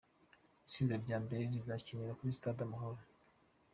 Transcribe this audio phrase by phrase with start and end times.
[0.65, 3.01] Itsinda rya mbere: Rizakinira kuri sitade Amahoro